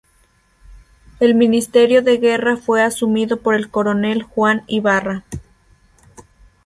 [1.19, 5.23] El ministerio de Guerra fue asumido por el coronel Juan Ibarra.